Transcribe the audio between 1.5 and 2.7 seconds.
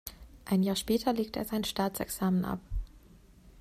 Staatsexamen ab.